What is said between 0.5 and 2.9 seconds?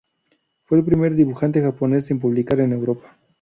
Fue el primer dibujante japones en publicar en